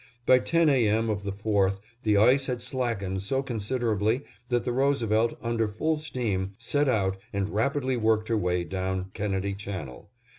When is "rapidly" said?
7.47-7.97